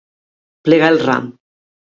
[0.69, 1.31] Plegar el ram.